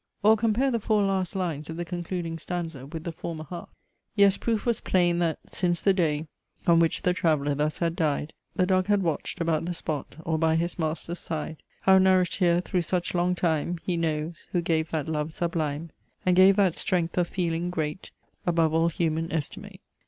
[0.23, 3.69] Or compare the four last lines of the concluding stanza with the former half.
[4.15, 6.25] "Yes, proof was plain that, since the day
[6.65, 10.39] On which the Traveller thus had died, The Dog had watched about the spot, Or
[10.39, 14.89] by his Master's side: How nourish'd here through such long time He knows, who gave
[14.89, 15.91] that love sublime,
[16.25, 18.09] And gave that strength of feeling, great
[18.47, 19.81] Above all human estimate!"